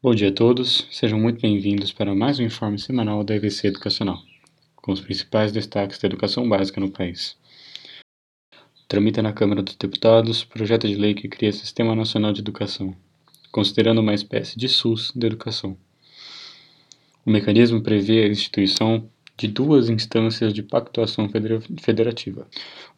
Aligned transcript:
Bom 0.00 0.14
dia 0.14 0.28
a 0.28 0.32
todos, 0.32 0.86
sejam 0.92 1.18
muito 1.18 1.40
bem-vindos 1.40 1.90
para 1.90 2.14
mais 2.14 2.38
um 2.38 2.44
informe 2.44 2.78
semanal 2.78 3.24
da 3.24 3.34
EVC 3.34 3.66
Educacional, 3.66 4.22
com 4.76 4.92
os 4.92 5.00
principais 5.00 5.50
destaques 5.50 5.98
da 5.98 6.06
educação 6.06 6.48
básica 6.48 6.80
no 6.80 6.88
país. 6.88 7.36
Tramita 8.86 9.20
na 9.20 9.32
Câmara 9.32 9.60
dos 9.60 9.74
Deputados 9.74 10.44
projeto 10.44 10.86
de 10.86 10.94
lei 10.94 11.14
que 11.14 11.26
cria 11.26 11.50
Sistema 11.50 11.96
Nacional 11.96 12.32
de 12.32 12.42
Educação, 12.42 12.94
considerando 13.50 14.00
uma 14.00 14.14
espécie 14.14 14.56
de 14.56 14.68
SUS 14.68 15.10
da 15.16 15.26
educação. 15.26 15.76
O 17.26 17.30
mecanismo 17.32 17.82
prevê 17.82 18.22
a 18.22 18.28
instituição 18.28 19.10
de 19.36 19.48
duas 19.48 19.88
instâncias 19.88 20.54
de 20.54 20.62
pactuação 20.62 21.28
federativa. 21.80 22.46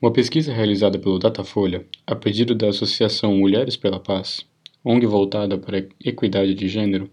Uma 0.03 0.13
pesquisa 0.13 0.53
realizada 0.53 0.99
pelo 0.99 1.19
Datafolha, 1.19 1.87
a 2.07 2.15
pedido 2.15 2.55
da 2.55 2.69
Associação 2.69 3.35
Mulheres 3.35 3.75
pela 3.75 3.99
Paz, 3.99 4.45
ONG 4.85 5.07
voltada 5.07 5.59
para 5.59 5.87
equidade 6.05 6.55
de 6.55 6.69
gênero, 6.69 7.11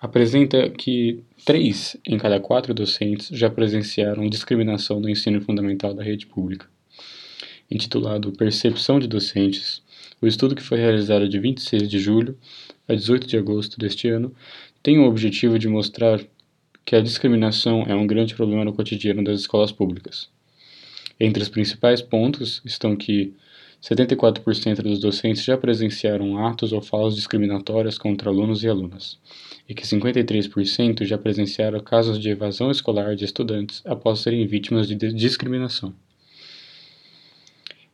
apresenta 0.00 0.68
que 0.68 1.22
três 1.44 1.96
em 2.04 2.18
cada 2.18 2.40
quatro 2.40 2.74
docentes 2.74 3.28
já 3.32 3.48
presenciaram 3.48 4.28
discriminação 4.28 5.00
no 5.00 5.08
ensino 5.08 5.40
fundamental 5.40 5.94
da 5.94 6.02
rede 6.02 6.26
pública. 6.26 6.68
Intitulado 7.70 8.32
Percepção 8.32 8.98
de 8.98 9.06
Docentes, 9.06 9.82
o 10.20 10.26
estudo 10.26 10.54
que 10.54 10.62
foi 10.62 10.78
realizado 10.78 11.28
de 11.28 11.38
26 11.38 11.88
de 11.88 11.98
julho 11.98 12.36
a 12.86 12.94
18 12.94 13.26
de 13.26 13.36
agosto 13.36 13.78
deste 13.78 14.08
ano 14.08 14.34
tem 14.82 14.98
o 14.98 15.06
objetivo 15.06 15.58
de 15.58 15.68
mostrar 15.68 16.20
que 16.84 16.94
a 16.94 17.00
discriminação 17.00 17.84
é 17.88 17.94
um 17.94 18.06
grande 18.06 18.34
problema 18.34 18.64
no 18.64 18.74
cotidiano 18.74 19.24
das 19.24 19.40
escolas 19.40 19.72
públicas. 19.72 20.28
Entre 21.18 21.42
os 21.42 21.48
principais 21.48 22.02
pontos 22.02 22.60
estão 22.64 22.94
que 22.94 23.32
74% 23.84 24.80
dos 24.80 24.98
docentes 24.98 25.44
já 25.44 25.58
presenciaram 25.58 26.38
atos 26.46 26.72
ou 26.72 26.80
falas 26.80 27.14
discriminatórias 27.14 27.98
contra 27.98 28.30
alunos 28.30 28.64
e 28.64 28.68
alunas, 28.68 29.18
e 29.68 29.74
que 29.74 29.82
53% 29.84 31.04
já 31.04 31.18
presenciaram 31.18 31.78
casos 31.80 32.18
de 32.18 32.30
evasão 32.30 32.70
escolar 32.70 33.14
de 33.14 33.26
estudantes 33.26 33.82
após 33.84 34.20
serem 34.20 34.46
vítimas 34.46 34.88
de 34.88 34.94
discriminação. 34.94 35.94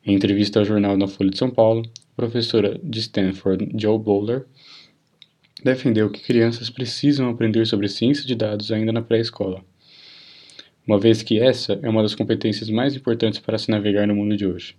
Em 0.07 0.15
entrevista 0.15 0.61
ao 0.61 0.65
jornal 0.65 0.97
na 0.97 1.09
Folha 1.09 1.31
de 1.31 1.39
São 1.39 1.51
Paulo, 1.51 1.83
professora 2.15 2.81
de 2.85 3.01
Stanford, 3.01 3.71
Joe 3.77 3.99
Bowler, 3.99 4.47
defendeu 5.65 6.09
que 6.09 6.23
crianças 6.23 6.71
precisam 6.71 7.29
aprender 7.29 7.67
sobre 7.67 7.89
ciência 7.89 8.25
de 8.25 8.37
dados 8.37 8.71
ainda 8.71 8.93
na 8.93 9.03
pré-escola, 9.03 9.61
uma 10.87 11.01
vez 11.01 11.21
que 11.25 11.41
essa 11.41 11.81
é 11.83 11.89
uma 11.89 12.03
das 12.03 12.15
competências 12.15 12.71
mais 12.71 12.95
importantes 12.95 13.41
para 13.41 13.59
se 13.59 13.73
navegar 13.73 14.07
no 14.07 14.15
mundo 14.15 14.37
de 14.37 14.47
hoje. 14.47 14.77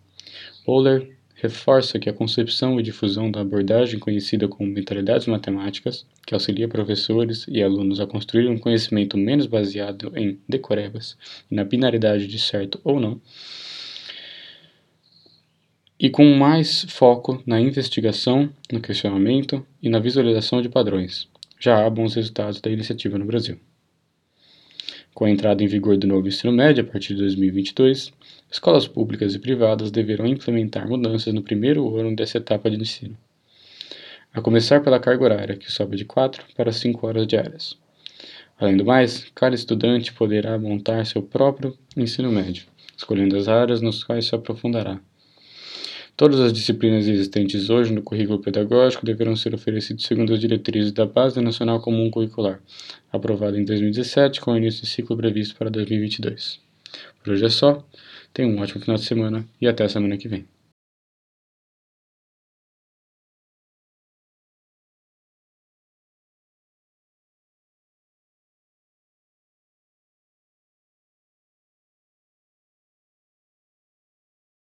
Bowler 0.65 1.09
reforça 1.41 1.97
que 1.97 2.07
a 2.07 2.13
concepção 2.13 2.79
e 2.79 2.83
difusão 2.83 3.31
da 3.31 3.41
abordagem 3.41 3.99
conhecida 3.99 4.47
como 4.47 4.69
mentalidades 4.69 5.25
matemáticas, 5.25 6.05
que 6.25 6.35
auxilia 6.35 6.67
professores 6.67 7.45
e 7.47 7.63
alunos 7.63 7.99
a 7.99 8.05
construir 8.05 8.47
um 8.47 8.59
conhecimento 8.59 9.17
menos 9.17 9.47
baseado 9.47 10.11
em 10.15 10.39
decorebas 10.47 11.17
e 11.49 11.55
na 11.55 11.63
binaridade 11.63 12.27
de 12.27 12.37
certo 12.37 12.79
ou 12.83 12.99
não, 12.99 13.19
e 15.99 16.09
com 16.09 16.25
mais 16.35 16.85
foco 16.89 17.41
na 17.45 17.59
investigação, 17.59 18.49
no 18.71 18.79
questionamento 18.79 19.65
e 19.81 19.89
na 19.89 19.99
visualização 19.99 20.61
de 20.61 20.69
padrões. 20.69 21.27
Já 21.59 21.85
há 21.85 21.89
bons 21.89 22.15
resultados 22.15 22.59
da 22.59 22.71
iniciativa 22.71 23.17
no 23.17 23.25
Brasil. 23.25 23.59
Com 25.13 25.25
a 25.25 25.29
entrada 25.29 25.61
em 25.61 25.67
vigor 25.67 25.97
do 25.97 26.07
novo 26.07 26.27
ensino 26.27 26.53
médio 26.53 26.83
a 26.83 26.87
partir 26.87 27.13
de 27.13 27.19
2022, 27.19 28.13
escolas 28.49 28.87
públicas 28.87 29.35
e 29.35 29.39
privadas 29.39 29.91
deverão 29.91 30.25
implementar 30.25 30.87
mudanças 30.87 31.33
no 31.33 31.43
primeiro 31.43 31.97
ano 31.97 32.15
dessa 32.15 32.37
etapa 32.37 32.69
de 32.69 32.77
ensino. 32.77 33.17
A 34.33 34.39
começar 34.41 34.81
pela 34.81 34.99
carga 34.99 35.25
horária, 35.25 35.57
que 35.57 35.69
sobe 35.69 35.97
de 35.97 36.05
4 36.05 36.45
para 36.55 36.71
5 36.71 37.05
horas 37.05 37.27
diárias. 37.27 37.77
Além 38.57 38.77
do 38.77 38.85
mais, 38.85 39.25
cada 39.35 39.53
estudante 39.53 40.13
poderá 40.13 40.57
montar 40.57 41.05
seu 41.05 41.21
próprio 41.21 41.77
ensino 41.97 42.31
médio, 42.31 42.65
escolhendo 42.95 43.35
as 43.35 43.49
áreas 43.49 43.81
nas 43.81 44.03
quais 44.03 44.27
se 44.27 44.33
aprofundará. 44.33 45.01
Todas 46.21 46.39
as 46.39 46.53
disciplinas 46.53 47.07
existentes 47.07 47.71
hoje 47.71 47.91
no 47.91 48.03
currículo 48.03 48.37
pedagógico 48.37 49.03
deverão 49.03 49.35
ser 49.35 49.55
oferecidas 49.55 50.03
segundo 50.03 50.31
as 50.31 50.39
diretrizes 50.39 50.91
da 50.91 51.03
Base 51.03 51.41
Nacional 51.41 51.81
Comum 51.81 52.11
Curricular, 52.11 52.61
aprovada 53.11 53.59
em 53.59 53.65
2017 53.65 54.39
com 54.39 54.51
o 54.51 54.57
início 54.57 54.81
do 54.81 54.85
ciclo 54.85 55.17
previsto 55.17 55.55
para 55.55 55.71
2022. 55.71 56.59
Por 57.23 57.33
hoje 57.33 57.45
é 57.45 57.49
só, 57.49 57.83
tenha 58.31 58.47
um 58.47 58.61
ótimo 58.61 58.81
final 58.81 58.97
de 58.97 59.03
semana 59.03 59.43
e 59.59 59.67
até 59.67 59.83
a 59.83 59.89
semana 59.89 60.15
que 60.15 60.27
vem. 60.27 60.45